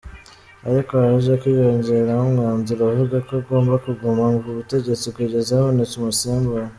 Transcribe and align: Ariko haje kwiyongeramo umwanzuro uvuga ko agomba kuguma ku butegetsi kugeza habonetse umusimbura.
Ariko 0.67 0.91
haje 1.03 1.33
kwiyongeramo 1.41 2.25
umwanzuro 2.31 2.81
uvuga 2.93 3.17
ko 3.27 3.31
agomba 3.41 3.73
kuguma 3.85 4.23
ku 4.41 4.49
butegetsi 4.57 5.07
kugeza 5.15 5.51
habonetse 5.57 5.93
umusimbura. 5.97 6.65